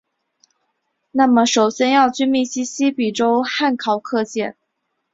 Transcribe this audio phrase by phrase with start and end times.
[1.11, 4.57] 那么首先要去密西西比州汉考克县！